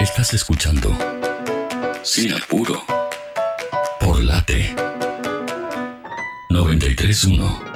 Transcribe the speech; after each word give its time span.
Estás 0.00 0.32
escuchando 0.32 0.96
Sin 2.02 2.32
Apuro 2.32 2.84
por 3.98 4.22
Late 4.22 4.72
931. 6.50 7.68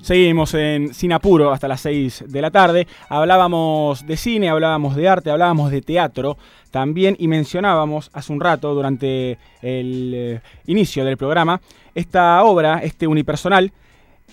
Seguimos 0.00 0.54
en 0.54 0.94
Sin 0.94 1.12
Apuro 1.12 1.52
hasta 1.52 1.68
las 1.68 1.82
6 1.82 2.24
de 2.28 2.40
la 2.40 2.50
tarde. 2.50 2.86
Hablábamos 3.10 4.06
de 4.06 4.16
cine, 4.16 4.48
hablábamos 4.48 4.96
de 4.96 5.08
arte, 5.10 5.30
hablábamos 5.30 5.70
de 5.70 5.82
teatro 5.82 6.38
también 6.70 7.16
y 7.18 7.28
mencionábamos 7.28 8.08
hace 8.14 8.32
un 8.32 8.40
rato, 8.40 8.74
durante 8.74 9.38
el 9.60 10.12
eh, 10.14 10.40
inicio 10.66 11.04
del 11.04 11.18
programa, 11.18 11.60
esta 11.94 12.42
obra, 12.44 12.78
este 12.82 13.06
unipersonal, 13.06 13.72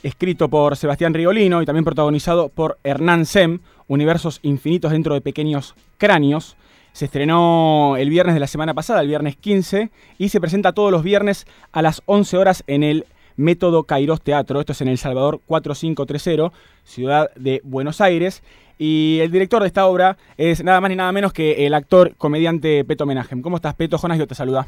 escrito 0.04 0.50
por 0.50 0.76
Sebastián 0.76 1.14
Rigolino 1.14 1.62
y 1.62 1.66
también 1.66 1.86
protagonizado 1.86 2.50
por 2.50 2.78
Hernán 2.84 3.26
Sem, 3.26 3.60
Universos 3.88 4.40
Infinitos 4.44 4.92
dentro 4.92 5.14
de 5.14 5.22
Pequeños 5.22 5.76
Cráneos. 5.98 6.56
Se 6.92 7.06
estrenó 7.06 7.96
el 7.98 8.10
viernes 8.10 8.36
de 8.36 8.40
la 8.40 8.48
semana 8.48 8.74
pasada, 8.74 9.02
el 9.02 9.08
viernes 9.08 9.36
15, 9.36 9.90
y 10.18 10.30
se 10.30 10.42
presenta 10.42 10.74
todos 10.74 10.92
los 10.92 11.04
viernes 11.04 11.48
a 11.72 11.82
las 11.82 12.02
11 12.06 12.38
horas 12.38 12.64
en 12.68 12.84
el 12.84 13.06
Método 13.36 13.84
Kairos 13.84 14.22
Teatro. 14.22 14.60
Esto 14.60 14.74
es 14.74 14.82
en 14.82 14.90
El 14.90 14.98
Salvador 14.98 15.40
4530, 15.46 16.52
ciudad 16.84 17.30
de 17.36 17.62
Buenos 17.64 18.02
Aires. 18.02 18.44
Y 18.78 19.20
el 19.22 19.32
director 19.32 19.62
de 19.62 19.68
esta 19.68 19.86
obra 19.86 20.18
es 20.38 20.64
nada 20.64 20.82
más 20.82 20.90
ni 20.90 20.96
nada 20.96 21.12
menos 21.12 21.34
que 21.34 21.66
el 21.66 21.74
actor 21.74 22.16
comediante 22.18 22.84
Peto 22.86 23.06
Menajem. 23.06 23.42
¿Cómo 23.42 23.58
estás, 23.58 23.76
Peto? 23.76 23.98
Jonas, 23.98 24.18
yo 24.18 24.28
te 24.28 24.36
saluda. 24.36 24.68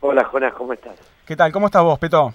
Hola, 0.00 0.24
Jonas, 0.24 0.54
¿cómo 0.54 0.72
estás? 0.72 0.94
¿Qué 1.26 1.36
tal? 1.36 1.52
¿Cómo 1.52 1.66
estás 1.66 1.82
vos, 1.82 1.98
Peto? 1.98 2.32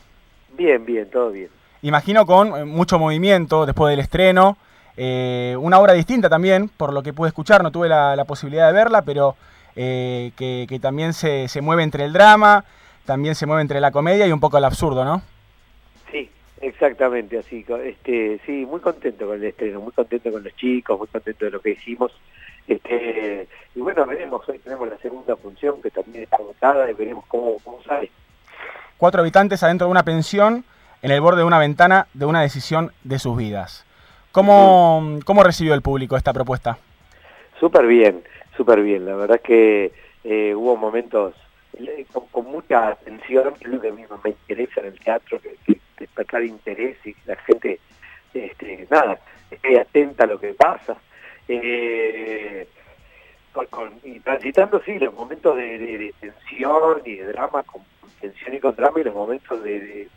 Bien, 0.58 0.84
bien, 0.86 1.10
todo 1.10 1.32
bien. 1.32 1.61
Imagino 1.84 2.26
con 2.26 2.56
eh, 2.56 2.66
mucho 2.66 3.00
movimiento 3.00 3.66
después 3.66 3.92
del 3.92 4.00
estreno. 4.00 4.58
Eh, 4.98 5.56
una 5.60 5.80
obra 5.80 5.94
distinta 5.94 6.30
también, 6.30 6.70
por 6.70 6.94
lo 6.94 7.02
que 7.02 7.14
pude 7.14 7.30
escuchar, 7.30 7.64
no 7.64 7.72
tuve 7.72 7.90
la, 7.90 8.24
posibilidad 8.26 8.68
de 8.68 8.74
verla, 8.74 9.02
pero 9.02 9.36
eh, 9.76 10.32
que, 10.36 10.80
también 10.80 11.14
se, 11.14 11.48
se, 11.48 11.62
mueve 11.62 11.84
entre 11.84 12.04
el 12.04 12.14
drama, 12.14 12.66
también 13.06 13.34
se 13.34 13.48
mueve 13.48 13.62
entre 13.64 13.80
la 13.80 13.92
comedia 13.92 14.28
y 14.28 14.32
un 14.32 14.40
poco 14.40 14.58
el 14.58 14.66
absurdo, 14.66 15.04
¿no? 15.04 15.24
Sí, 16.12 16.30
exactamente 16.62 17.40
así. 17.40 17.66
Este, 17.84 18.40
sí, 18.46 18.66
muy 18.70 18.80
contento 18.80 19.26
con 19.26 19.38
el 19.38 19.46
estreno, 19.46 19.82
muy 19.82 19.94
contento 19.94 20.32
con 20.32 20.44
los 20.44 20.56
chicos, 20.56 21.00
muy 21.00 21.08
contento 21.08 21.46
de 21.46 21.52
lo 21.52 21.62
que 21.62 21.72
hicimos. 21.72 22.12
Este, 22.68 23.48
y 23.74 23.80
bueno, 23.80 24.06
veremos, 24.06 24.48
hoy 24.48 24.60
tenemos 24.60 24.88
la 24.88 24.98
segunda 24.98 25.36
función 25.36 25.82
que 25.82 25.90
también 25.90 26.26
está 26.26 26.36
agotada 26.36 26.92
y 26.92 26.94
veremos 26.94 27.26
cómo, 27.28 27.58
cómo 27.64 27.82
sale. 27.84 28.12
Cuatro 28.98 29.22
habitantes 29.22 29.64
adentro 29.64 29.88
de 29.88 29.92
una 29.92 30.04
pensión 30.04 30.64
en 31.02 31.12
el 31.12 31.22
borde 31.22 31.40
de 31.40 31.46
una 31.46 31.60
ventana 31.60 32.08
de 32.14 32.26
una 32.26 32.42
decisión 32.42 32.92
de 33.04 33.20
sus 33.20 33.38
vidas. 33.38 33.86
¿Cómo, 34.32 35.20
cómo 35.26 35.44
recibió 35.44 35.74
el 35.74 35.82
público 35.82 36.16
esta 36.16 36.34
propuesta? 36.34 36.78
Súper 37.60 37.86
bien, 37.86 38.24
súper 38.56 38.82
bien. 38.82 39.06
La 39.06 39.16
verdad 39.16 39.38
es 39.38 39.44
que 39.44 39.92
eh, 40.24 40.56
hubo 40.56 40.78
momentos 40.78 41.36
eh, 41.78 42.06
con, 42.32 42.46
mucha 42.46 42.90
atención, 42.90 43.54
que 43.56 43.66
es 43.66 43.70
lo 43.72 43.82
que 43.82 43.90
a 43.90 43.94
mí 43.94 44.04
me 44.24 44.30
interesa 44.30 44.82
en 44.82 44.88
el 44.88 45.00
teatro, 45.00 45.40
que, 45.42 45.80
despertar 45.98 46.44
interés 46.44 46.98
y 47.06 47.14
que 47.14 47.22
la 47.26 47.36
gente, 47.38 47.80
este, 48.34 48.88
nada, 48.90 49.20
esté 49.50 49.80
atenta 49.80 50.24
a 50.24 50.28
lo 50.28 50.40
que 50.40 50.54
pasa. 50.54 50.98
Eh, 51.48 52.68
y 54.04 54.20
transitando, 54.22 54.82
sí, 54.84 54.98
los 54.98 55.14
momentos 55.14 55.56
de, 55.58 56.14
tensión 56.20 57.02
y 57.04 57.16
de 57.16 57.26
drama, 57.26 57.64
con 57.64 57.82
tensión 58.20 58.56
y 58.56 58.60
con 58.60 58.76
drama, 58.76 59.02
y 59.02 59.04
los 59.04 59.14
momentos 59.14 59.62
de, 59.64 60.08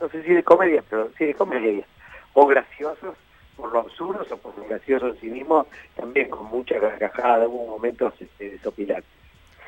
no 0.00 0.08
sé 0.08 0.22
si 0.22 0.32
de 0.32 0.42
comedia, 0.42 0.82
pero 0.88 1.10
sí 1.18 1.26
de 1.26 1.34
comedia, 1.34 1.84
o 2.32 2.46
graciosos 2.46 3.16
por 3.56 3.72
lo 3.72 3.80
absurdos 3.80 4.30
o 4.30 4.36
por 4.36 4.56
lo 4.58 4.64
gracioso 4.64 5.08
en 5.08 5.20
sí 5.20 5.26
mismo, 5.26 5.66
también 5.94 6.28
con 6.28 6.46
mucha 6.46 6.78
carcajada, 6.80 7.46
hubo 7.46 7.76
momentos 7.76 8.12
este, 8.20 8.50
desopilantes. 8.50 9.10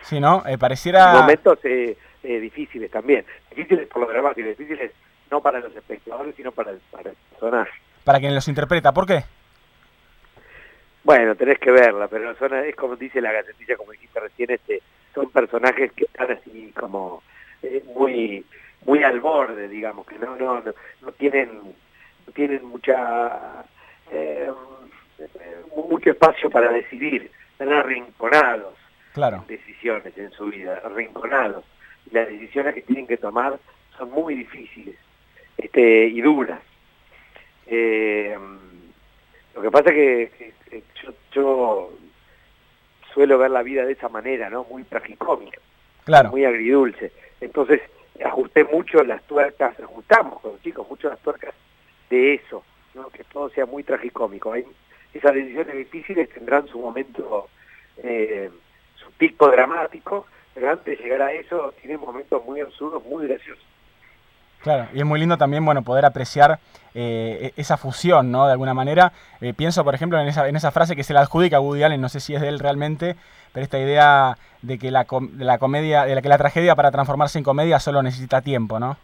Sí, 0.02 0.20
¿no? 0.20 0.42
Eh, 0.46 0.58
pareciera... 0.58 1.12
Momentos 1.12 1.58
eh, 1.64 1.96
eh, 2.22 2.40
difíciles 2.40 2.90
también, 2.90 3.24
difíciles 3.50 3.88
por 3.88 4.02
lo 4.02 4.08
dramáticos, 4.08 4.56
difíciles 4.56 4.92
no 5.30 5.40
para 5.40 5.60
los 5.60 5.74
espectadores, 5.74 6.34
sino 6.36 6.52
para 6.52 6.72
el, 6.72 6.78
para 6.90 7.10
el 7.10 7.16
personaje. 7.30 7.72
Para 8.04 8.20
quien 8.20 8.34
los 8.34 8.46
interpreta, 8.48 8.92
¿por 8.92 9.06
qué? 9.06 9.24
Bueno, 11.02 11.34
tenés 11.36 11.58
que 11.58 11.70
verla, 11.70 12.08
pero 12.08 12.34
son, 12.36 12.54
es 12.54 12.74
como 12.74 12.96
dice 12.96 13.20
la 13.20 13.32
gacetilla, 13.32 13.76
como 13.76 13.92
dijiste 13.92 14.20
recién, 14.20 14.50
este, 14.50 14.82
son 15.14 15.30
personajes 15.30 15.92
que 15.92 16.04
están 16.04 16.32
así 16.32 16.72
como 16.76 17.22
muy 17.94 18.44
muy 18.86 19.02
al 19.02 19.20
borde, 19.20 19.68
digamos, 19.68 20.06
que 20.06 20.18
no 20.18 20.36
no 20.36 20.62
no, 21.02 21.12
tienen 21.12 21.60
no 22.26 22.32
tienen 22.32 22.64
mucha 22.64 23.64
eh, 24.10 24.50
mucho 25.74 26.10
espacio 26.10 26.50
para 26.50 26.72
decidir, 26.72 27.30
están 27.52 27.72
arrinconados 27.72 28.74
claro. 29.12 29.38
en 29.38 29.46
decisiones 29.46 30.16
en 30.16 30.30
su 30.32 30.46
vida, 30.46 30.80
arrinconados. 30.84 31.64
Y 32.10 32.14
las 32.14 32.28
decisiones 32.28 32.74
que 32.74 32.82
tienen 32.82 33.06
que 33.06 33.16
tomar 33.16 33.58
son 33.96 34.10
muy 34.10 34.34
difíciles 34.34 34.96
este, 35.56 36.06
y 36.06 36.20
duras. 36.20 36.60
Eh, 37.66 38.36
lo 39.54 39.62
que 39.62 39.70
pasa 39.70 39.90
es 39.90 40.30
que, 40.30 40.52
yo, 41.02 41.12
yo, 41.32 41.92
suelo 43.12 43.38
ver 43.38 43.50
la 43.50 43.62
vida 43.62 43.86
de 43.86 43.92
esa 43.92 44.10
manera, 44.10 44.50
¿no? 44.50 44.64
Muy 44.64 44.84
tragicómica, 44.84 45.58
claro. 46.04 46.30
muy 46.30 46.44
agridulce. 46.44 47.12
Entonces, 47.40 47.80
ajusté 48.24 48.64
mucho 48.64 49.02
las 49.04 49.22
tuercas, 49.24 49.78
ajustamos 49.80 50.40
con 50.40 50.52
los 50.52 50.62
chicos 50.62 50.88
mucho 50.88 51.08
las 51.08 51.18
tuercas 51.20 51.54
de 52.10 52.34
eso, 52.34 52.62
que 53.12 53.24
todo 53.24 53.50
sea 53.50 53.66
muy 53.66 53.82
tragicómico. 53.82 54.52
Hay, 54.52 54.64
esas 55.12 55.34
decisiones 55.34 55.76
difíciles 55.76 56.28
tendrán 56.30 56.66
su 56.68 56.78
momento, 56.78 57.48
eh, 57.98 58.50
su 58.96 59.10
pico 59.12 59.50
dramático, 59.50 60.26
pero 60.54 60.70
antes 60.70 60.98
de 60.98 61.04
llegar 61.04 61.22
a 61.22 61.32
eso 61.32 61.74
tienen 61.80 62.00
momentos 62.00 62.44
muy 62.44 62.60
absurdos, 62.60 63.04
muy 63.04 63.26
graciosos. 63.26 63.64
Claro, 64.66 64.88
y 64.92 64.98
es 64.98 65.04
muy 65.06 65.20
lindo 65.20 65.38
también, 65.38 65.64
bueno, 65.64 65.82
poder 65.82 66.04
apreciar 66.04 66.58
eh, 66.92 67.52
e-, 67.56 67.60
esa 67.60 67.76
fusión, 67.76 68.32
¿no? 68.32 68.46
De 68.46 68.50
alguna 68.50 68.74
manera. 68.74 69.12
Eh, 69.40 69.54
pienso, 69.54 69.84
por 69.84 69.94
ejemplo, 69.94 70.18
en 70.18 70.26
esa, 70.26 70.48
en 70.48 70.56
esa 70.56 70.72
frase 70.72 70.96
que 70.96 71.04
se 71.04 71.14
la 71.14 71.20
adjudica 71.20 71.58
a 71.58 71.60
Woody 71.60 71.84
Allen, 71.84 72.00
no 72.00 72.08
sé 72.08 72.18
si 72.18 72.34
es 72.34 72.40
de 72.40 72.48
él 72.48 72.58
realmente, 72.58 73.14
pero 73.52 73.62
esta 73.62 73.78
idea 73.78 74.36
de 74.62 74.76
que 74.76 74.90
la, 74.90 75.06
de 75.08 75.44
la 75.44 75.58
comedia, 75.58 76.04
de 76.04 76.16
la 76.16 76.20
que 76.20 76.28
la 76.28 76.36
tragedia 76.36 76.74
para 76.74 76.90
transformarse 76.90 77.38
en 77.38 77.44
comedia 77.44 77.78
solo 77.78 78.02
necesita 78.02 78.40
tiempo, 78.40 78.80
¿no? 78.80 78.96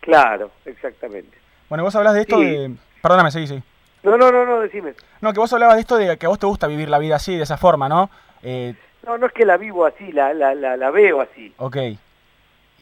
Claro, 0.00 0.50
exactamente. 0.64 1.38
Bueno, 1.68 1.84
vos 1.84 1.94
hablas 1.94 2.14
de 2.14 2.22
esto 2.22 2.40
de... 2.40 2.74
Perdóname, 3.00 3.30
sí, 3.30 3.46
sí. 3.46 3.62
No, 4.02 4.16
no, 4.16 4.32
no, 4.32 4.44
no, 4.44 4.62
decime. 4.62 4.94
No, 5.20 5.32
que 5.32 5.38
vos 5.38 5.52
hablabas 5.52 5.76
de 5.76 5.82
esto 5.82 5.96
de 5.96 6.18
que 6.18 6.26
a 6.26 6.28
vos 6.28 6.40
te 6.40 6.46
gusta 6.46 6.66
vivir 6.66 6.90
la 6.90 6.98
vida 6.98 7.14
así, 7.14 7.36
de 7.36 7.44
esa 7.44 7.56
forma, 7.56 7.88
¿no? 7.88 8.10
Eh... 8.42 8.74
No, 9.06 9.16
no 9.16 9.26
es 9.26 9.32
que 9.32 9.44
la 9.44 9.58
vivo 9.58 9.86
así, 9.86 10.10
la, 10.10 10.34
la, 10.34 10.56
la, 10.56 10.76
la 10.76 10.90
veo 10.90 11.20
así. 11.20 11.54
Ok. 11.58 11.76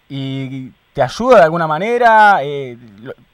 Y 0.08 0.72
te 0.92 1.02
ayuda 1.02 1.38
de 1.38 1.44
alguna 1.44 1.66
manera, 1.66 2.40
eh, 2.42 2.76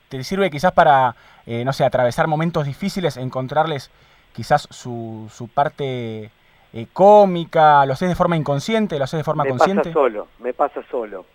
te 0.09 0.23
sirve 0.25 0.51
quizás 0.51 0.73
para, 0.73 1.15
eh, 1.47 1.65
no 1.65 1.73
sé, 1.73 1.85
atravesar 1.85 2.27
momentos 2.27 2.67
difíciles, 2.67 3.17
encontrarles 3.17 3.91
quizás 4.33 4.69
su, 4.71 5.29
su 5.33 5.49
parte 5.49 6.31
eh, 6.73 6.87
cómica, 6.93 7.85
lo 7.85 7.95
haces 7.95 8.09
de 8.09 8.15
forma 8.15 8.37
inconsciente, 8.37 8.99
lo 8.99 9.05
haces 9.05 9.19
de 9.19 9.25
forma 9.25 9.45
consciente. 9.45 9.89
Me 9.89 9.95
pasa 9.95 10.01
solo, 10.01 10.29
me 10.39 10.53
pasa 10.55 10.83
solo, 10.91 11.27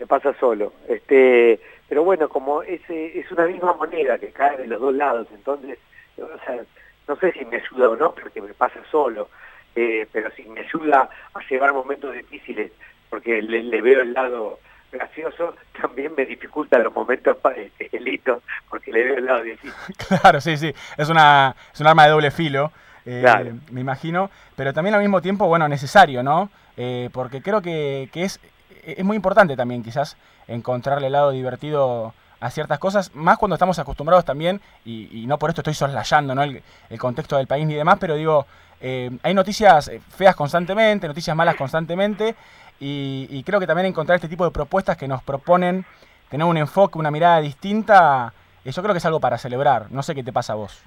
me 0.00 0.06
pasa 0.06 0.34
solo. 0.40 0.72
Este, 0.88 1.60
pero 1.88 2.02
bueno, 2.02 2.28
como 2.28 2.62
es, 2.62 2.80
es 2.88 3.30
una 3.30 3.46
misma 3.46 3.74
moneda 3.74 4.18
que 4.18 4.32
cae 4.32 4.56
de 4.56 4.66
los 4.66 4.80
dos 4.80 4.94
lados, 4.94 5.28
entonces, 5.32 5.78
o 6.18 6.44
sea, 6.44 6.60
no 7.06 7.16
sé 7.16 7.32
si 7.32 7.44
me 7.44 7.58
ayuda 7.58 7.90
o 7.90 7.96
no, 7.96 8.12
porque 8.12 8.40
me 8.42 8.54
pasa 8.54 8.80
solo, 8.90 9.28
pero 9.74 10.30
si 10.32 10.44
me 10.44 10.60
ayuda 10.60 11.08
a 11.34 11.40
llevar 11.48 11.72
momentos 11.72 12.12
difíciles, 12.14 12.72
porque 13.14 13.40
le 13.42 13.80
veo 13.80 14.02
el 14.02 14.12
lado 14.12 14.58
gracioso, 14.90 15.54
también 15.80 16.12
me 16.16 16.26
dificulta 16.26 16.80
los 16.80 16.92
momentos 16.92 17.36
para 17.36 17.58
delito, 17.92 18.42
porque 18.68 18.90
le 18.90 19.04
veo 19.04 19.18
el 19.18 19.24
lado 19.24 19.42
difícil. 19.42 19.72
Claro, 20.08 20.40
sí, 20.40 20.56
sí, 20.56 20.74
es, 20.96 21.08
una, 21.08 21.54
es 21.72 21.80
un 21.80 21.86
arma 21.86 22.06
de 22.06 22.10
doble 22.10 22.32
filo, 22.32 22.72
eh, 23.06 23.54
me 23.70 23.82
imagino, 23.82 24.32
pero 24.56 24.72
también 24.72 24.96
al 24.96 25.00
mismo 25.00 25.22
tiempo, 25.22 25.46
bueno, 25.46 25.68
necesario, 25.68 26.24
¿no? 26.24 26.50
Eh, 26.76 27.08
porque 27.12 27.40
creo 27.40 27.62
que, 27.62 28.08
que, 28.12 28.24
es, 28.24 28.40
es 28.82 29.04
muy 29.04 29.14
importante 29.14 29.54
también 29.54 29.84
quizás 29.84 30.16
encontrarle 30.48 31.06
el 31.06 31.12
lado 31.12 31.30
divertido 31.30 32.14
a 32.40 32.50
ciertas 32.50 32.80
cosas, 32.80 33.14
más 33.14 33.38
cuando 33.38 33.54
estamos 33.54 33.78
acostumbrados 33.78 34.24
también, 34.24 34.60
y, 34.84 35.24
no 35.28 35.38
por 35.38 35.50
esto 35.50 35.60
estoy 35.60 35.74
soslayando 35.74 36.34
¿no? 36.34 36.42
el, 36.42 36.64
el, 36.90 36.98
contexto 36.98 37.36
del 37.36 37.46
país 37.46 37.64
ni 37.64 37.74
demás, 37.74 37.98
pero 38.00 38.16
digo, 38.16 38.44
eh, 38.80 39.10
hay 39.22 39.32
noticias 39.32 39.90
feas 40.14 40.36
constantemente, 40.36 41.08
noticias 41.08 41.34
malas 41.34 41.54
constantemente, 41.56 42.34
y, 42.80 43.42
creo 43.44 43.60
que 43.60 43.66
también 43.66 43.86
encontrar 43.86 44.16
este 44.16 44.28
tipo 44.28 44.44
de 44.44 44.50
propuestas 44.50 44.96
que 44.96 45.08
nos 45.08 45.22
proponen 45.22 45.84
tener 46.28 46.46
un 46.46 46.56
enfoque, 46.56 46.98
una 46.98 47.10
mirada 47.10 47.40
distinta, 47.40 48.32
eso 48.64 48.82
creo 48.82 48.94
que 48.94 48.98
es 48.98 49.06
algo 49.06 49.20
para 49.20 49.38
celebrar. 49.38 49.86
No 49.90 50.02
sé 50.02 50.14
qué 50.14 50.22
te 50.22 50.32
pasa 50.32 50.54
a 50.54 50.56
vos. 50.56 50.82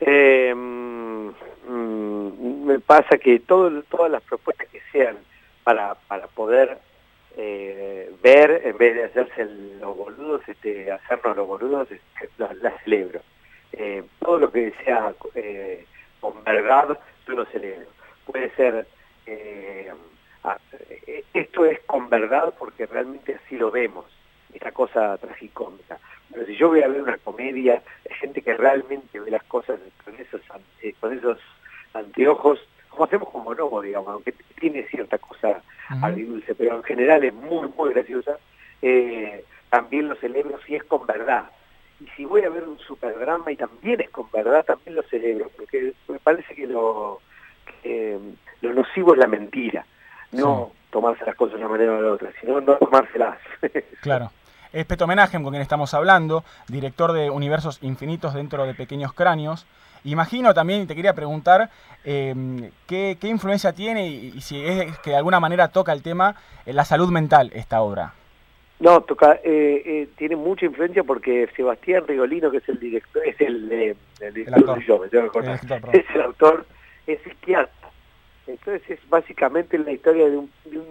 Eh, 0.00 0.54
mm, 0.54 1.28
me 2.64 2.78
pasa 2.80 3.18
que 3.18 3.40
todo, 3.40 3.82
todas 3.82 4.10
las 4.10 4.22
propuestas 4.22 4.68
que 4.68 4.80
sean 4.92 5.16
para, 5.64 5.94
para 5.94 6.26
poder 6.28 6.78
eh, 7.36 8.12
ver, 8.22 8.62
en 8.64 8.76
vez 8.78 8.94
de 8.94 9.04
hacerse 9.04 9.44
los 9.80 9.96
boludos, 9.96 10.40
este, 10.48 10.90
hacernos 10.90 11.36
los 11.36 11.46
boludos, 11.46 11.88
la, 12.38 12.52
la 12.54 12.70
celebro. 12.82 13.20
Eh, 13.72 14.02
todo 14.20 14.38
lo 14.38 14.50
que 14.50 14.72
sea 14.84 15.12
eh, 15.34 15.84
con 16.20 16.42
verdad, 16.44 16.98
yo 17.26 17.34
lo 17.34 17.44
celebro. 17.46 17.86
Puede 18.24 18.50
ser, 18.54 18.86
eh, 19.26 19.55
esto 21.38 21.64
es 21.64 21.80
con 21.80 22.08
verdad 22.08 22.54
porque 22.58 22.86
realmente 22.86 23.34
así 23.34 23.56
lo 23.56 23.70
vemos, 23.70 24.04
esta 24.52 24.72
cosa 24.72 25.16
tragicómica. 25.18 25.98
Pero 26.32 26.46
si 26.46 26.56
yo 26.56 26.68
voy 26.68 26.82
a 26.82 26.88
ver 26.88 27.02
una 27.02 27.18
comedia, 27.18 27.82
hay 28.08 28.16
gente 28.16 28.42
que 28.42 28.56
realmente 28.56 29.20
ve 29.20 29.30
las 29.30 29.44
cosas 29.44 29.78
con 30.04 30.14
esos, 30.16 30.40
con 31.00 31.12
esos 31.12 31.38
anteojos, 31.94 32.60
como 32.88 33.04
hacemos 33.04 33.30
con 33.30 33.44
Monobo, 33.44 33.82
digamos, 33.82 34.08
aunque 34.08 34.34
tiene 34.58 34.84
cierta 34.88 35.18
cosa 35.18 35.62
agridulce, 36.02 36.54
pero 36.54 36.76
en 36.76 36.82
general 36.82 37.24
es 37.24 37.34
muy, 37.34 37.68
muy 37.76 37.92
graciosa, 37.92 38.38
también 39.70 40.08
lo 40.08 40.16
celebro 40.16 40.58
si 40.66 40.74
es 40.74 40.84
con 40.84 41.06
verdad. 41.06 41.50
Y 42.00 42.06
si 42.16 42.24
voy 42.24 42.42
a 42.42 42.50
ver 42.50 42.64
un 42.64 42.78
superdrama 42.78 43.50
y 43.50 43.56
también 43.56 44.00
es 44.00 44.10
con 44.10 44.30
verdad, 44.30 44.64
también 44.64 44.96
lo 44.96 45.02
celebro, 45.04 45.50
porque 45.56 45.92
me 46.08 46.18
parece 46.18 46.54
que 46.54 46.66
lo, 46.66 47.20
lo 48.60 48.74
nocivo 48.74 49.14
es 49.14 49.18
la 49.18 49.26
mentira, 49.26 49.86
no 50.32 50.72
tomarse 50.96 51.26
las 51.26 51.36
cosas 51.36 51.58
de 51.58 51.60
una 51.60 51.68
manera 51.68 51.92
o 51.92 51.96
de 51.96 52.02
la 52.02 52.12
otra, 52.14 52.30
sino 52.40 52.58
no 52.58 52.74
tomárselas. 52.76 53.36
claro. 54.00 54.30
Es 54.72 54.86
Peto 54.86 55.06
Menajem, 55.06 55.42
con 55.42 55.52
quien 55.52 55.60
estamos 55.60 55.92
hablando, 55.92 56.42
director 56.68 57.12
de 57.12 57.28
Universos 57.28 57.82
Infinitos 57.82 58.32
dentro 58.32 58.64
de 58.64 58.72
Pequeños 58.72 59.12
Cráneos. 59.12 59.66
Imagino 60.04 60.54
también, 60.54 60.82
y 60.82 60.86
te 60.86 60.94
quería 60.94 61.14
preguntar, 61.14 61.68
em, 62.02 62.70
¿qué, 62.86 63.18
influencia 63.24 63.74
tiene 63.74 64.08
y, 64.08 64.40
si 64.40 64.64
es 64.64 64.98
que 65.00 65.10
de 65.10 65.16
alguna 65.16 65.38
manera 65.38 65.68
toca 65.68 65.92
el 65.92 66.02
tema 66.02 66.34
la 66.64 66.86
salud 66.86 67.10
mental 67.10 67.50
esta 67.54 67.82
obra. 67.82 68.14
No, 68.80 69.02
toca, 69.02 69.34
eh, 69.44 69.82
eh, 69.84 70.08
tiene 70.16 70.36
mucha 70.36 70.64
influencia 70.64 71.04
porque 71.04 71.48
Sebastián 71.54 72.04
Rigolino, 72.06 72.50
que 72.50 72.58
es 72.58 72.68
el 72.70 72.78
director, 72.78 73.22
es 73.26 73.38
el, 73.40 73.70
eh, 73.70 73.96
el 74.20 74.34
director, 74.34 74.82
yo, 74.82 74.98
me 74.98 75.08
tengo 75.08 75.30
que 75.30 75.38
es 75.98 76.04
el 76.14 76.22
autor, 76.22 76.64
es 77.06 77.20
psiquiatra. 77.22 77.85
Entonces 78.46 78.82
es 78.88 79.08
básicamente 79.08 79.78
la 79.78 79.92
historia 79.92 80.28
de 80.28 80.36
un, 80.36 80.50
de 80.64 80.78
un, 80.78 80.86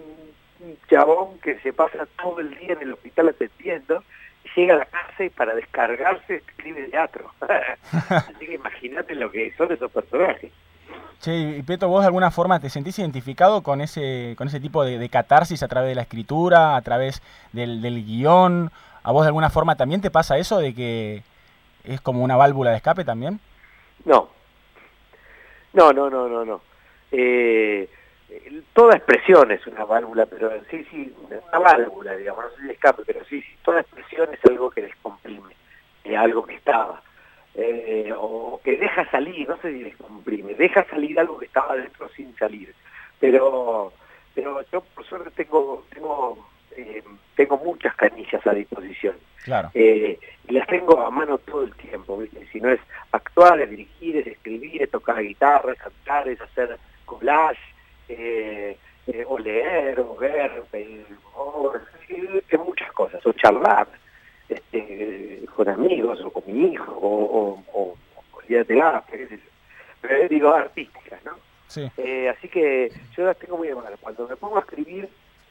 chabón 0.88 1.38
que 1.40 1.58
se 1.60 1.72
pasa 1.72 2.06
todo 2.20 2.40
el 2.40 2.50
día 2.58 2.72
en 2.72 2.82
el 2.82 2.92
hospital 2.94 3.28
atendiendo, 3.28 4.02
llega 4.54 4.74
a 4.74 4.78
la 4.78 4.84
casa 4.86 5.24
y 5.24 5.30
para 5.30 5.54
descargarse 5.54 6.36
escribe 6.36 6.88
teatro. 6.88 7.30
Así 8.08 8.46
que 8.46 8.54
imagínate 8.54 9.14
lo 9.14 9.30
que 9.30 9.52
son 9.56 9.70
esos 9.70 9.90
personajes. 9.90 10.50
Che, 11.20 11.34
y 11.34 11.62
Peto, 11.62 11.88
¿vos 11.88 12.02
de 12.02 12.06
alguna 12.06 12.30
forma 12.30 12.60
te 12.60 12.70
sentís 12.70 12.98
identificado 12.98 13.62
con 13.62 13.80
ese, 13.80 14.34
con 14.36 14.48
ese 14.48 14.60
tipo 14.60 14.84
de, 14.84 15.08
catarsis 15.08 15.62
a 15.62 15.68
través 15.68 15.90
de 15.90 15.94
la 15.94 16.02
escritura, 16.02 16.76
a 16.76 16.82
través 16.82 17.22
del, 17.52 17.80
del, 17.80 18.04
guion? 18.04 18.70
¿A 19.02 19.12
vos 19.12 19.22
de 19.22 19.28
alguna 19.28 19.50
forma 19.50 19.76
también 19.76 20.00
te 20.00 20.10
pasa 20.10 20.36
eso 20.38 20.58
de 20.58 20.74
que 20.74 21.22
es 21.84 22.00
como 22.00 22.22
una 22.22 22.36
válvula 22.36 22.70
de 22.70 22.76
escape 22.76 23.04
también? 23.04 23.40
No. 24.04 24.28
No, 25.72 25.92
no, 25.92 26.10
no, 26.10 26.28
no, 26.28 26.44
no. 26.44 26.60
Eh, 27.18 27.88
toda 28.74 28.96
expresión 28.96 29.50
es 29.50 29.66
una 29.66 29.84
válvula, 29.84 30.26
pero 30.26 30.50
sí, 30.70 30.86
sí, 30.90 31.14
una 31.26 31.58
válvula, 31.58 32.14
digamos, 32.14 32.44
no 32.44 32.50
sé 32.56 32.66
de 32.66 32.72
escape, 32.74 33.02
pero 33.06 33.24
sí, 33.24 33.40
sí, 33.40 33.56
toda 33.64 33.80
expresión 33.80 34.28
es 34.34 34.44
algo 34.44 34.70
que 34.70 34.82
descomprime, 34.82 35.54
es 36.04 36.16
algo 36.16 36.44
que 36.44 36.56
estaba 36.56 37.02
eh, 37.54 38.12
o 38.14 38.60
que 38.62 38.76
deja 38.76 39.10
salir, 39.10 39.48
no 39.48 39.56
sé 39.62 39.72
si 39.72 39.82
descomprime, 39.82 40.52
deja 40.54 40.84
salir 40.90 41.18
algo 41.18 41.38
que 41.38 41.46
estaba 41.46 41.74
dentro 41.74 42.06
sin 42.10 42.36
salir. 42.36 42.74
Pero, 43.18 43.94
pero 44.34 44.60
yo 44.70 44.82
por 44.82 45.06
suerte 45.06 45.30
tengo, 45.30 45.86
tengo, 45.90 46.46
eh, 46.76 47.02
tengo 47.34 47.56
muchas 47.56 47.94
canillas 47.94 48.46
a 48.46 48.52
disposición. 48.52 49.16
Claro. 49.42 49.70
Eh, 49.72 50.18
y 50.48 50.52
las 50.52 50.66
tengo 50.66 51.00
a 51.00 51.10
mano 51.10 51.38
todo 51.38 51.62
el 51.62 51.74
tiempo, 51.76 52.22
Si 52.52 52.60
no 52.60 52.68
es 52.68 52.80
actuar, 53.12 53.58
es 53.60 53.70
dirigir, 53.70 54.18
es 54.18 54.26
escribir, 54.26 54.82
es 54.82 54.90
tocar 54.90 55.22
guitarra, 55.22 55.72
es 55.72 55.78
cantar, 55.78 56.28
es 56.28 56.40
hacer 56.40 56.76
collage, 57.18 57.58
o 59.26 59.38
leer, 59.38 60.00
o 60.00 60.16
ver, 60.16 60.62
o, 61.34 61.72
muchas 62.64 62.92
cosas, 62.92 63.24
o 63.26 63.32
charlar 63.32 63.86
este, 64.48 65.42
con 65.54 65.68
amigos 65.68 66.20
o 66.22 66.30
con 66.30 66.42
mi 66.46 66.72
hijo 66.72 66.92
o, 66.92 67.64
o, 67.72 67.96
o 68.32 68.42
día 68.48 68.64
de 68.64 69.00
pero 70.00 70.28
digo 70.28 70.50
artísticas, 70.50 71.24
¿no? 71.24 71.32
Sí. 71.66 71.90
Eh, 71.96 72.28
así 72.28 72.48
que 72.48 72.92
yo 73.16 73.24
las 73.24 73.36
tengo 73.38 73.56
muy 73.56 73.68
de 73.68 73.74
mano. 73.74 73.96
Cuando 74.00 74.28
me 74.28 74.36
pongo 74.36 74.56
a 74.56 74.60
escribir, 74.60 75.08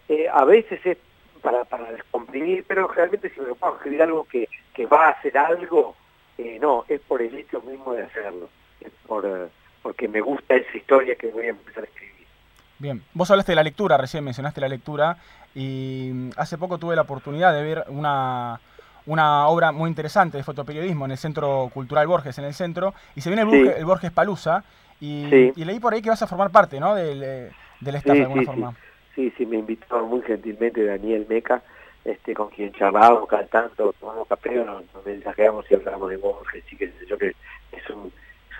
eh, 0.07 0.27
a 0.31 0.45
veces 0.45 0.79
es 0.85 0.97
para, 1.41 1.65
para 1.65 1.91
descomprimir, 1.91 2.63
pero 2.67 2.87
realmente 2.87 3.29
si 3.29 3.39
me 3.41 3.47
pongo 3.47 3.73
a 3.73 3.77
escribir 3.77 4.01
algo 4.01 4.23
que, 4.25 4.47
que 4.73 4.85
va 4.85 5.07
a 5.07 5.09
hacer 5.11 5.37
algo, 5.37 5.95
eh, 6.37 6.57
no, 6.61 6.85
es 6.87 7.01
por 7.01 7.21
el 7.21 7.37
hecho 7.37 7.61
mismo 7.61 7.93
de 7.93 8.03
hacerlo, 8.03 8.49
es 8.79 8.91
por, 9.05 9.49
porque 9.85 10.07
me 10.07 10.19
gusta 10.19 10.55
esa 10.55 10.75
historia 10.75 11.13
que 11.13 11.27
voy 11.27 11.45
a 11.45 11.49
empezar 11.49 11.83
a 11.83 11.85
escribir. 11.85 12.25
Bien, 12.79 13.03
vos 13.13 13.29
hablaste 13.29 13.51
de 13.51 13.57
la 13.57 13.61
lectura, 13.61 13.99
recién 13.99 14.23
mencionaste 14.23 14.59
la 14.59 14.67
lectura, 14.67 15.17
y 15.53 16.31
hace 16.37 16.57
poco 16.57 16.79
tuve 16.79 16.95
la 16.95 17.03
oportunidad 17.03 17.53
de 17.53 17.61
ver 17.61 17.83
una, 17.89 18.59
una 19.05 19.47
obra 19.47 19.71
muy 19.71 19.87
interesante 19.87 20.37
de 20.37 20.43
fotoperiodismo 20.43 21.05
en 21.05 21.11
el 21.11 21.19
Centro 21.19 21.69
Cultural 21.71 22.07
Borges, 22.07 22.35
en 22.39 22.45
el 22.45 22.55
centro, 22.55 22.95
y 23.15 23.21
se 23.21 23.29
viene 23.29 23.43
el, 23.77 23.85
Borges, 23.85 24.09
Palusa, 24.09 24.63
y, 24.99 25.53
leí 25.53 25.79
por 25.79 25.93
ahí 25.93 26.01
que 26.01 26.09
vas 26.09 26.23
a 26.23 26.27
formar 26.27 26.49
parte, 26.49 26.79
¿no?, 26.79 26.95
del, 26.95 27.21
eh, 27.21 27.51
del 27.79 27.95
staff 27.97 28.15
de 28.15 28.23
alguna 28.23 28.41
forma. 28.41 28.73
Sí, 29.13 29.31
sí, 29.37 29.45
me 29.45 29.57
invitó 29.57 30.03
muy 30.03 30.23
gentilmente 30.23 30.83
Daniel 30.83 31.27
Meca, 31.29 31.61
este, 32.03 32.33
con 32.33 32.49
quien 32.49 32.73
charlábamos 32.73 33.27
cada 33.27 33.45
tanto, 33.45 33.93
tomamos 33.99 34.27
café, 34.27 34.55
nos, 34.55 34.83
nos 34.95 35.05
mensajeamos 35.05 35.63
y 35.69 35.75
hablamos 35.75 36.09
de 36.09 36.17
Borges, 36.17 36.63
y 36.71 36.75
que 36.75 36.91
yo 37.07 37.19
que 37.19 37.35
es, 37.71 37.89
un, 37.91 38.11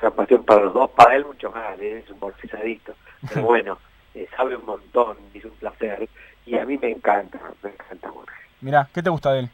pasión 0.01 0.43
para 0.43 0.63
los 0.63 0.73
dos, 0.73 0.89
para 0.91 1.15
él 1.15 1.25
mucho 1.25 1.51
más, 1.51 1.79
¿eh? 1.79 2.03
es 2.03 2.09
un 2.09 2.19
borgesadito, 2.19 2.93
pero 3.27 3.41
bueno, 3.45 3.77
eh, 4.13 4.27
sabe 4.35 4.55
un 4.55 4.65
montón, 4.65 5.17
es 5.33 5.45
un 5.45 5.51
placer, 5.51 6.07
y 6.45 6.57
a 6.57 6.65
mí 6.65 6.77
me 6.77 6.91
encanta, 6.91 7.39
me 7.63 7.69
encanta 7.71 8.11
Borges. 8.11 8.35
Mira, 8.61 8.87
¿qué 8.93 9.01
te 9.01 9.09
gusta 9.09 9.33
de 9.33 9.39
él? 9.41 9.49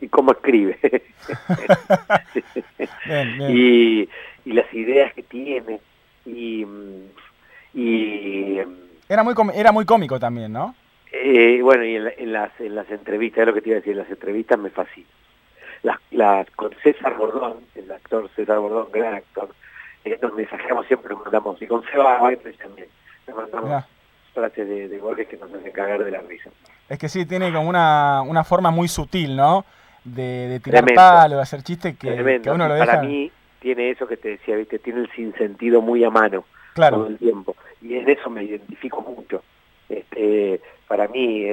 y 0.00 0.08
cómo 0.08 0.32
escribe. 0.32 0.78
Y, 3.48 4.08
y, 4.44 4.52
las 4.52 4.72
ideas 4.72 5.12
que 5.14 5.22
tiene. 5.22 5.80
Y, 6.26 6.64
y 7.74 8.58
era 9.08 9.22
muy 9.22 9.34
era 9.54 9.72
muy 9.72 9.84
cómico 9.86 10.20
también, 10.20 10.52
¿no? 10.52 10.74
Eh, 11.10 11.60
bueno, 11.62 11.84
y 11.84 11.96
en, 11.96 12.32
las, 12.32 12.50
en 12.60 12.74
las 12.74 12.90
entrevistas, 12.90 13.40
es 13.40 13.46
lo 13.46 13.54
que 13.54 13.62
te 13.62 13.70
iba 13.70 13.76
a 13.76 13.80
decir, 13.80 13.92
en 13.92 13.98
las 13.98 14.10
entrevistas 14.10 14.58
me 14.58 14.70
fascina. 14.70 15.08
La, 15.82 16.44
con 16.56 16.74
César 16.82 17.16
Bordón, 17.16 17.58
el 17.74 17.90
actor 17.90 18.28
César 18.34 18.58
Bordón, 18.58 18.88
gran 18.92 19.14
actor, 19.14 19.50
eh, 20.04 20.18
nos 20.20 20.34
mensajeamos 20.34 20.86
siempre, 20.86 21.14
nos 21.14 21.22
mandamos, 21.22 21.60
y 21.62 21.66
con 21.66 21.82
Seba 21.84 22.18
también, 22.18 22.88
nos 23.26 23.36
mandamos 23.36 23.84
frases 24.34 24.68
de, 24.68 24.88
de 24.88 24.98
Borges 24.98 25.28
que 25.28 25.36
nos 25.36 25.52
hacen 25.52 25.72
cagar 25.72 26.04
de 26.04 26.10
la 26.10 26.20
risa. 26.20 26.50
Es 26.88 26.98
que 26.98 27.08
sí, 27.08 27.26
tiene 27.26 27.52
como 27.52 27.68
una, 27.68 28.22
una 28.22 28.44
forma 28.44 28.70
muy 28.70 28.88
sutil, 28.88 29.36
¿no? 29.36 29.64
de, 30.14 30.60
tirar 30.62 30.84
palo, 30.94 31.36
de 31.36 31.42
hacer 31.42 31.62
chistes 31.62 31.96
que, 31.96 32.40
uno 32.50 32.68
lo 32.68 32.74
deja... 32.74 32.86
Para 32.86 33.02
mí 33.02 33.30
tiene 33.60 33.90
eso 33.90 34.06
que 34.06 34.16
te 34.16 34.30
decía, 34.30 34.56
¿viste? 34.56 34.78
tiene 34.78 35.00
el 35.00 35.10
sinsentido 35.12 35.80
muy 35.80 36.04
a 36.04 36.10
mano 36.10 36.44
todo 36.74 37.08
el 37.08 37.18
tiempo. 37.18 37.56
Y 37.82 37.96
en 37.96 38.08
eso 38.08 38.30
me 38.30 38.44
identifico 38.44 39.02
mucho. 39.02 39.42
Este, 39.88 40.60
para 40.86 41.08
mí 41.08 41.46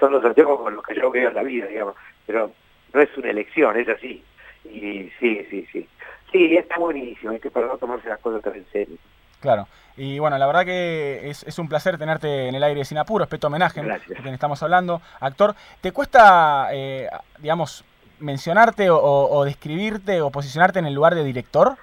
son 0.00 0.12
los 0.12 0.24
anteojos 0.24 0.60
con 0.60 0.74
los 0.74 0.84
que 0.84 0.94
yo 0.94 1.10
veo 1.10 1.30
la 1.30 1.42
vida, 1.42 1.66
digamos. 1.66 1.94
Pero 2.26 2.52
no 2.94 3.00
es 3.02 3.16
una 3.18 3.30
elección, 3.30 3.76
es 3.76 3.88
así. 3.88 4.24
Y 4.64 5.10
sí, 5.18 5.46
sí, 5.50 5.66
sí. 5.70 5.86
Sí, 6.32 6.56
está 6.56 6.78
buenísimo, 6.78 7.32
es 7.32 7.42
que 7.42 7.50
no 7.54 7.76
tomarse 7.76 8.08
las 8.08 8.20
cosas 8.20 8.42
tan 8.42 8.54
en 8.54 8.66
serio. 8.72 8.96
Claro. 9.40 9.68
Y 9.96 10.18
bueno, 10.18 10.38
la 10.38 10.46
verdad 10.46 10.64
que 10.64 11.28
es, 11.28 11.58
un 11.58 11.68
placer 11.68 11.98
tenerte 11.98 12.48
en 12.48 12.54
el 12.54 12.62
aire 12.62 12.84
sin 12.84 12.98
apuro, 12.98 13.24
respeto 13.24 13.48
homenaje, 13.48 13.82
de 13.82 14.00
quien 14.16 14.34
estamos 14.34 14.62
hablando. 14.62 15.02
Actor, 15.20 15.54
¿te 15.80 15.92
cuesta, 15.92 16.68
eh, 16.72 17.08
digamos, 17.38 17.84
mencionarte 18.18 18.88
o, 18.90 19.44
describirte 19.44 20.20
o 20.20 20.30
posicionarte 20.30 20.78
en 20.78 20.86
el 20.86 20.94
lugar 20.94 21.14
de 21.14 21.22
director? 21.22 21.76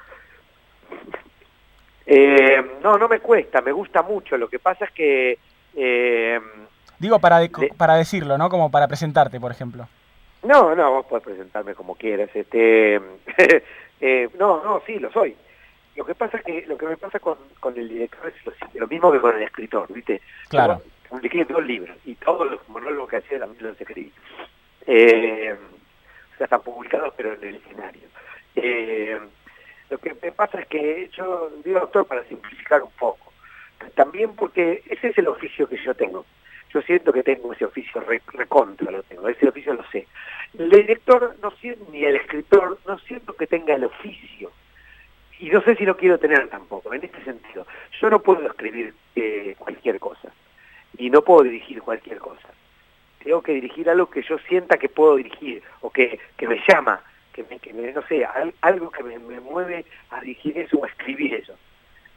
Eh, 2.05 2.79
no, 2.81 2.97
no 2.97 3.07
me 3.07 3.19
cuesta, 3.19 3.61
me 3.61 3.71
gusta 3.71 4.01
mucho. 4.01 4.37
Lo 4.37 4.49
que 4.49 4.59
pasa 4.59 4.85
es 4.85 4.91
que... 4.91 5.37
Eh, 5.75 6.39
Digo, 6.99 7.19
para, 7.19 7.39
para 7.77 7.95
decirlo, 7.95 8.37
¿no? 8.37 8.49
Como 8.49 8.69
para 8.69 8.87
presentarte, 8.87 9.39
por 9.39 9.51
ejemplo. 9.51 9.87
No, 10.43 10.75
no, 10.75 10.91
vos 10.91 11.05
podés 11.05 11.23
presentarme 11.23 11.75
como 11.75 11.95
quieras. 11.95 12.29
Este, 12.33 12.99
no, 14.39 14.63
no, 14.63 14.81
sí, 14.85 14.99
lo 14.99 15.11
soy. 15.11 15.35
Lo 15.95 16.05
que 16.05 16.15
pasa 16.15 16.39
que 16.39 16.65
lo 16.67 16.77
que 16.77 16.85
me 16.85 16.97
pasa 16.97 17.19
con, 17.19 17.37
con 17.59 17.77
el 17.77 17.89
director 17.89 18.27
es 18.27 18.73
lo, 18.75 18.87
mismo 18.87 19.11
que 19.11 19.19
con 19.19 19.35
el 19.35 19.43
escritor, 19.43 19.91
¿viste? 19.91 20.21
Claro. 20.49 20.81
publiqué 21.09 21.43
dos 21.43 21.65
libros 21.65 21.97
y 22.05 22.15
todos 22.15 22.49
los 22.49 22.69
monólogos 22.69 23.09
que 23.09 23.17
hacía 23.17 23.39
también 23.39 23.67
los 23.67 23.79
escribí. 23.79 24.11
Eh, 24.87 25.53
o 26.33 26.37
sea, 26.37 26.45
están 26.45 26.61
publicados 26.61 27.13
pero 27.17 27.33
en 27.33 27.43
el 27.43 27.55
escenario. 27.55 28.07
Eh, 28.55 29.19
lo 29.89 29.97
que 29.97 30.15
me 30.21 30.31
pasa 30.31 30.61
es 30.61 30.67
que 30.67 31.09
yo 31.13 31.51
digo 31.63 31.81
doctor 31.81 32.05
para 32.05 32.23
simplificar 32.23 32.81
un 32.81 32.91
poco, 32.91 33.33
también 33.93 34.33
porque 34.35 34.83
ese 34.89 35.09
es 35.09 35.17
el 35.17 35.27
oficio 35.27 35.67
que 35.67 35.77
yo 35.83 35.93
tengo. 35.93 36.25
Yo 36.73 36.81
siento 36.81 37.11
que 37.11 37.23
tengo 37.23 37.51
ese 37.53 37.65
oficio 37.65 38.01
recontra, 38.33 38.91
lo 38.91 39.03
tengo, 39.03 39.27
ese 39.27 39.47
oficio 39.47 39.73
lo 39.73 39.83
sé. 39.91 40.07
El 40.57 40.69
director 40.69 41.35
no 41.41 41.51
siento, 41.51 41.85
ni 41.91 42.03
el 42.03 42.15
escritor 42.15 42.79
no 42.87 42.97
siento 42.99 43.33
que 43.33 43.47
tenga 43.47 43.75
el 43.75 43.85
oficio. 43.85 44.51
Y 45.39 45.49
no 45.49 45.61
sé 45.61 45.75
si 45.75 45.85
lo 45.85 45.97
quiero 45.97 46.19
tener 46.19 46.47
tampoco, 46.49 46.93
en 46.93 47.03
este 47.03 47.23
sentido. 47.23 47.65
Yo 47.99 48.09
no 48.09 48.21
puedo 48.21 48.45
escribir 48.45 48.93
eh, 49.15 49.55
cualquier 49.57 49.99
cosa. 49.99 50.31
Y 50.97 51.09
no 51.09 51.23
puedo 51.23 51.43
dirigir 51.43 51.81
cualquier 51.81 52.19
cosa. 52.19 52.49
Tengo 53.23 53.41
que 53.41 53.53
dirigir 53.53 53.89
algo 53.89 54.09
que 54.09 54.21
yo 54.21 54.37
sienta 54.39 54.77
que 54.77 54.89
puedo 54.89 55.15
dirigir, 55.15 55.63
o 55.81 55.89
que, 55.89 56.19
que 56.37 56.47
me 56.47 56.61
llama, 56.67 57.01
que 57.33 57.43
me, 57.43 57.59
que 57.59 57.73
no 57.73 58.01
sé, 58.07 58.25
algo 58.61 58.91
que 58.91 59.03
me, 59.03 59.17
mueve 59.39 59.85
a 60.09 60.21
dirigir 60.21 60.57
eso 60.57 60.77
o 60.77 60.85
a 60.85 60.87
escribir 60.87 61.33
eso. 61.35 61.55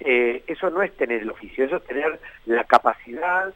Eh, 0.01 0.43
eso 0.47 0.71
no 0.71 0.83
es 0.83 0.95
tener 0.97 1.23
el 1.23 1.31
oficio, 1.31 1.65
eso 1.65 1.77
es 1.77 1.85
tener 1.85 2.21
la 2.47 2.65
capacidad 2.65 3.55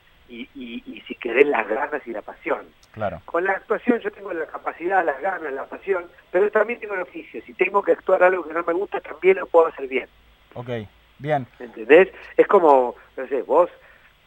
y, 0.54 0.82
y, 0.86 1.00
si 1.02 1.14
querés 1.14 1.46
las 1.46 1.66
ganas 1.66 2.06
y 2.06 2.12
la 2.12 2.22
pasión. 2.22 2.66
Claro. 2.92 3.20
Con 3.24 3.44
la 3.44 3.52
actuación 3.52 4.00
yo 4.00 4.10
tengo 4.10 4.32
la 4.32 4.46
capacidad, 4.46 5.04
las 5.04 5.20
ganas, 5.20 5.52
la 5.52 5.64
pasión, 5.64 6.04
pero 6.30 6.50
también 6.50 6.80
tengo 6.80 6.94
el 6.94 7.02
oficio. 7.02 7.42
Si 7.46 7.54
tengo 7.54 7.82
que 7.82 7.92
actuar 7.92 8.22
algo 8.22 8.46
que 8.46 8.52
no 8.52 8.62
me 8.62 8.72
gusta, 8.72 9.00
también 9.00 9.38
lo 9.38 9.46
puedo 9.46 9.66
hacer 9.66 9.88
bien. 9.88 10.08
Ok, 10.54 10.70
bien. 11.18 11.46
¿Entendés? 11.58 12.08
Es 12.36 12.46
como, 12.46 12.94
no 13.16 13.26
sé, 13.28 13.42
vos 13.42 13.70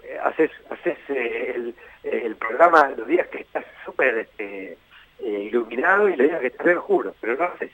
eh, 0.04 0.18
haces, 0.24 0.52
haces 0.70 0.98
eh, 1.10 1.54
el, 1.56 1.76
el, 2.04 2.36
programa 2.36 2.90
los 2.98 3.08
días 3.08 3.28
que 3.28 3.42
estás 3.42 3.66
súper 3.86 4.18
este, 4.18 4.78
eh, 5.20 5.50
iluminado 5.52 6.10
y 6.10 6.16
los 6.16 6.28
días 6.28 6.42
que 6.42 6.48
estás 6.48 6.68
lo 6.68 6.82
juro, 6.82 7.16
pero 7.22 7.36
no 7.36 7.46
haces. 7.46 7.72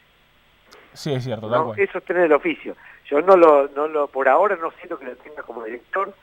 Sí, 0.94 1.14
es 1.14 1.24
cierto. 1.24 1.48
No, 1.48 1.76
eso 1.76 1.98
es 2.00 2.04
tener 2.06 2.24
el 2.24 2.34
oficio. 2.34 2.76
Yo 3.06 3.22
no 3.22 3.38
lo, 3.38 3.70
no 3.70 3.88
lo, 3.88 4.08
por 4.08 4.28
ahora 4.28 4.56
no 4.56 4.72
siento 4.72 4.98
que 4.98 5.06
lo 5.06 5.16
tenga 5.18 5.44
como 5.44 5.64
director, 5.64 6.14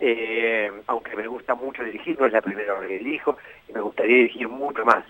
eh, 0.00 0.72
aunque 0.86 1.14
me 1.14 1.26
gusta 1.26 1.54
mucho 1.54 1.84
dirigir, 1.84 2.18
no 2.18 2.26
es 2.26 2.32
la 2.32 2.40
primera 2.40 2.74
vez 2.78 2.88
que 2.88 2.98
dirijo, 2.98 3.36
y 3.68 3.72
me 3.72 3.80
gustaría 3.80 4.16
dirigir 4.16 4.48
mucho 4.48 4.84
más. 4.84 5.04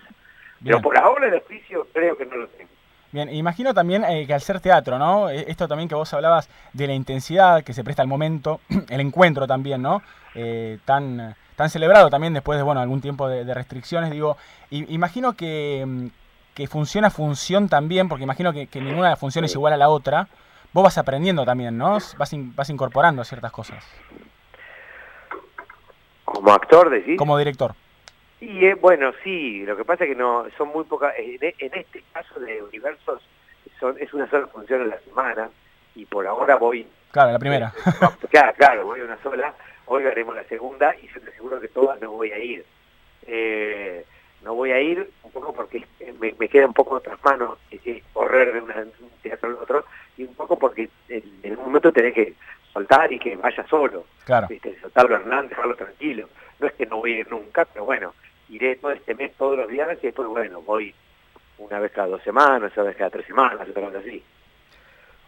Pero 0.63 0.81
por 0.81 0.97
ahora 0.97 1.27
el 1.27 1.35
oficio 1.35 1.87
creo 1.93 2.17
que 2.17 2.25
no 2.25 2.35
lo 2.35 2.47
tengo. 2.49 2.69
Bien, 3.11 3.33
imagino 3.33 3.73
también 3.73 4.05
eh, 4.05 4.25
que 4.25 4.33
al 4.33 4.41
ser 4.41 4.59
teatro, 4.59 4.97
¿no? 4.97 5.29
E, 5.29 5.49
esto 5.49 5.67
también 5.67 5.89
que 5.89 5.95
vos 5.95 6.13
hablabas 6.13 6.49
de 6.71 6.87
la 6.87 6.93
intensidad 6.93 7.63
que 7.63 7.73
se 7.73 7.83
presta 7.83 8.01
al 8.01 8.07
momento, 8.07 8.61
el 8.89 9.01
encuentro 9.01 9.47
también, 9.47 9.81
¿no? 9.81 10.01
Eh, 10.35 10.77
tan, 10.85 11.35
tan 11.55 11.69
celebrado 11.69 12.09
también 12.09 12.33
después 12.33 12.57
de, 12.57 12.63
bueno, 12.63 12.79
algún 12.79 13.01
tiempo 13.01 13.27
de, 13.27 13.53
restricciones, 13.53 14.11
digo, 14.11 14.37
imagino 14.69 15.33
que, 15.33 15.83
mm, 15.85 16.07
que 16.53 16.67
funciona 16.67 17.09
función 17.09 17.67
también, 17.67 18.07
porque 18.07 18.23
imagino 18.23 18.53
que, 18.53 18.67
que 18.67 18.79
ninguna 18.79 19.15
función 19.17 19.43
es 19.43 19.53
igual 19.55 19.73
a 19.73 19.77
la 19.77 19.89
otra, 19.89 20.27
vos 20.71 20.83
vas 20.83 20.97
aprendiendo 20.97 21.43
también, 21.43 21.77
¿no? 21.77 21.93
Vas, 22.17 22.33
vas 22.55 22.69
incorporando 22.69 23.23
ciertas 23.25 23.51
cosas. 23.51 23.83
Como 26.31 26.51
actor, 26.51 26.89
decís. 26.89 27.17
Como 27.17 27.37
director. 27.37 27.73
Y 28.39 28.65
eh, 28.65 28.73
bueno, 28.73 29.11
sí, 29.23 29.63
lo 29.65 29.77
que 29.77 29.85
pasa 29.85 30.03
es 30.03 30.11
que 30.11 30.15
no 30.15 30.45
son 30.57 30.69
muy 30.69 30.83
pocas, 30.85 31.13
en, 31.17 31.37
este 31.41 32.03
caso 32.11 32.39
de 32.39 32.63
universos 32.63 33.21
son, 33.79 33.95
es 33.99 34.11
una 34.13 34.27
sola 34.29 34.47
función 34.47 34.81
a 34.81 34.85
la 34.85 34.99
semana 35.01 35.49
y 35.93 36.05
por 36.05 36.25
ahora 36.25 36.55
voy... 36.55 36.87
Claro, 37.11 37.31
la 37.31 37.39
primera. 37.39 37.73
claro, 38.31 38.53
claro, 38.57 38.85
voy 38.85 39.01
a 39.01 39.03
una 39.03 39.21
sola, 39.21 39.53
hoy 39.85 40.05
haremos 40.05 40.35
la 40.35 40.43
segunda 40.45 40.95
y 41.01 41.07
yo 41.07 41.21
te 41.21 41.29
aseguro 41.29 41.59
que 41.59 41.67
todas 41.67 42.01
no 42.01 42.11
voy 42.11 42.31
a 42.31 42.39
ir. 42.39 42.65
Eh, 43.27 44.05
no 44.43 44.55
voy 44.55 44.71
a 44.71 44.81
ir 44.81 45.07
un 45.23 45.31
poco 45.31 45.53
porque 45.53 45.85
me, 46.19 46.47
queda 46.49 46.65
un 46.65 46.73
poco 46.73 46.95
otras 46.95 47.23
manos 47.23 47.59
correr 48.13 48.53
de, 48.53 48.59
un 48.61 48.91
teatro 49.21 49.49
al 49.49 49.55
otro 49.55 49.85
y 50.17 50.23
un 50.23 50.33
poco 50.33 50.57
porque 50.57 50.89
en, 51.09 51.57
un 51.57 51.65
momento 51.65 51.91
tenés 51.91 52.13
que 52.13 52.33
soltar 52.73 53.11
y 53.11 53.19
que 53.19 53.35
vaya 53.35 53.65
solo. 53.67 54.05
Claro. 54.25 54.47
Soltarlo 54.81 55.15
a 55.15 55.19
Hernán, 55.19 55.49
dejarlo 55.49 55.75
tranquilo. 55.75 56.29
No 56.59 56.67
es 56.67 56.73
que 56.73 56.85
no 56.85 56.97
voy 56.97 57.13
a 57.13 57.19
ir 57.19 57.31
nunca, 57.31 57.65
pero 57.65 57.85
bueno, 57.85 58.13
iré 58.49 58.75
todo 58.75 58.91
este 58.91 59.15
mes 59.15 59.33
todos 59.37 59.57
los 59.57 59.67
días 59.67 59.97
y 60.01 60.07
después, 60.07 60.27
bueno, 60.27 60.61
voy 60.61 60.93
una 61.57 61.79
vez 61.79 61.91
cada 61.91 62.07
dos 62.07 62.23
semanas, 62.23 62.71
una 62.75 62.87
vez 62.87 62.97
cada 62.97 63.09
tres 63.09 63.25
semanas, 63.25 63.67
otra 63.67 63.81
cosa 63.83 63.99
así. 63.99 64.23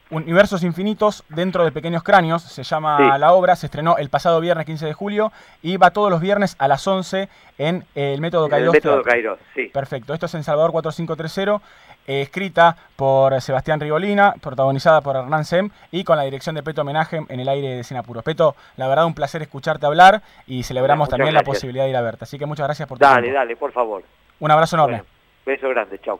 Universos 0.09 0.63
Infinitos 0.63 1.23
dentro 1.29 1.63
de 1.63 1.71
Pequeños 1.71 2.03
Cráneos, 2.03 2.43
se 2.43 2.63
llama 2.63 3.17
la 3.17 3.33
obra, 3.33 3.55
se 3.55 3.65
estrenó 3.65 3.97
el 3.97 4.09
pasado 4.09 4.39
viernes 4.39 4.65
15 4.65 4.85
de 4.85 4.93
julio 4.93 5.31
y 5.61 5.77
va 5.77 5.91
todos 5.91 6.11
los 6.11 6.21
viernes 6.21 6.55
a 6.59 6.67
las 6.67 6.85
11 6.85 7.29
en 7.57 7.83
el 7.95 8.21
Método 8.21 8.49
Kairos. 8.49 8.73
El 8.75 8.77
Método 8.77 9.01
Kairos, 9.01 9.39
sí. 9.55 9.69
Perfecto, 9.73 10.13
esto 10.13 10.27
es 10.27 10.35
en 10.35 10.43
Salvador 10.43 10.71
4530, 10.71 11.65
eh, 12.05 12.21
escrita 12.21 12.75
por 12.95 13.39
Sebastián 13.41 13.79
Rigolina, 13.79 14.35
protagonizada 14.41 15.01
por 15.01 15.15
Hernán 15.15 15.45
Sem 15.45 15.69
y 15.91 16.03
con 16.03 16.17
la 16.17 16.23
dirección 16.23 16.53
de 16.55 16.63
Peto 16.63 16.81
Homenaje 16.81 17.21
en 17.27 17.39
el 17.39 17.47
aire 17.47 17.77
de 17.77 17.83
Sinapuro. 17.83 18.21
Peto, 18.21 18.55
la 18.77 18.87
verdad 18.87 19.05
un 19.05 19.15
placer 19.15 19.41
escucharte 19.41 19.85
hablar 19.85 20.21
y 20.45 20.63
celebramos 20.63 21.09
también 21.09 21.33
la 21.33 21.43
posibilidad 21.43 21.85
de 21.85 21.91
ir 21.91 21.95
a 21.95 22.01
verte, 22.01 22.25
así 22.25 22.37
que 22.37 22.45
muchas 22.45 22.67
gracias 22.67 22.87
por 22.87 22.99
tu 22.99 23.05
Dale, 23.05 23.31
dale, 23.31 23.55
por 23.55 23.71
favor. 23.71 24.03
Un 24.39 24.51
abrazo 24.51 24.75
enorme. 24.75 25.03
beso 25.45 25.69
grande, 25.69 25.99
chao. 25.99 26.19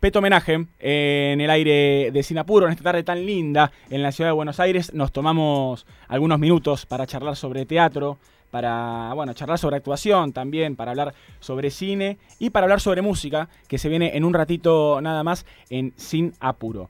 Peto 0.00 0.20
Homenaje 0.20 0.66
en 0.78 1.42
el 1.42 1.50
aire 1.50 2.10
de 2.10 2.22
Sinapuro, 2.22 2.64
en 2.64 2.72
esta 2.72 2.84
tarde 2.84 3.02
tan 3.02 3.26
linda 3.26 3.70
en 3.90 4.02
la 4.02 4.12
ciudad 4.12 4.30
de 4.30 4.34
Buenos 4.34 4.58
Aires. 4.58 4.94
Nos 4.94 5.12
tomamos 5.12 5.86
algunos 6.08 6.38
minutos 6.38 6.86
para 6.86 7.06
charlar 7.06 7.36
sobre 7.36 7.66
teatro, 7.66 8.16
para 8.50 9.12
bueno, 9.12 9.34
charlar 9.34 9.58
sobre 9.58 9.76
actuación 9.76 10.32
también, 10.32 10.74
para 10.74 10.92
hablar 10.92 11.12
sobre 11.38 11.70
cine 11.70 12.16
y 12.38 12.48
para 12.48 12.64
hablar 12.64 12.80
sobre 12.80 13.02
música, 13.02 13.50
que 13.68 13.76
se 13.76 13.90
viene 13.90 14.16
en 14.16 14.24
un 14.24 14.32
ratito 14.32 15.02
nada 15.02 15.22
más 15.22 15.44
en 15.68 15.92
Sin 15.96 16.32
Apuro. 16.40 16.88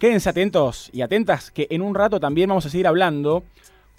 Quédense 0.00 0.28
atentos 0.28 0.90
y 0.92 1.02
atentas, 1.02 1.52
que 1.52 1.68
en 1.70 1.80
un 1.80 1.94
rato 1.94 2.18
también 2.18 2.48
vamos 2.48 2.66
a 2.66 2.70
seguir 2.70 2.88
hablando 2.88 3.44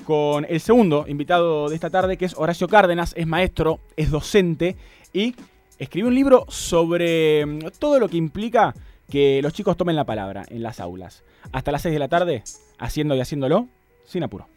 con 0.03 0.45
el 0.49 0.59
segundo 0.59 1.05
invitado 1.07 1.69
de 1.69 1.75
esta 1.75 1.89
tarde, 1.89 2.17
que 2.17 2.25
es 2.25 2.35
Horacio 2.37 2.67
Cárdenas, 2.67 3.13
es 3.15 3.25
maestro, 3.25 3.79
es 3.95 4.11
docente 4.11 4.75
y 5.13 5.33
escribió 5.79 6.07
un 6.07 6.15
libro 6.15 6.45
sobre 6.49 7.45
mm, 7.45 7.59
todo 7.79 7.99
lo 7.99 8.07
que 8.07 8.17
implica 8.17 8.75
que 9.09 9.41
los 9.41 9.53
chicos 9.53 9.77
tomen 9.77 9.95
la 9.95 10.05
palabra 10.05 10.45
en 10.49 10.61
las 10.61 10.79
aulas. 10.79 11.23
Hasta 11.51 11.71
las 11.71 11.81
6 11.81 11.93
de 11.93 11.99
la 11.99 12.09
tarde, 12.09 12.43
haciendo 12.77 13.15
y 13.15 13.21
haciéndolo 13.21 13.67
sin 14.05 14.23
apuro. 14.23 14.47